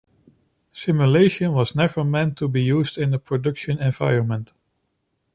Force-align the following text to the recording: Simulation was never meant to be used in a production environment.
Simulation 0.73 1.53
was 1.53 1.75
never 1.75 2.03
meant 2.03 2.35
to 2.35 2.47
be 2.47 2.63
used 2.63 2.97
in 2.97 3.13
a 3.13 3.19
production 3.19 3.77
environment. 3.77 4.51